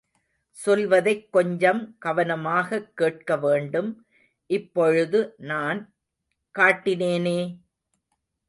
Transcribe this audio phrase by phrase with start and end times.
[0.57, 3.91] சொல்வதைக் கொஞ்சம் கவனமாகக் கேட்கவேண்டும்
[4.49, 5.81] இப்பொழுது நான்
[6.55, 7.39] காட்டினேனே!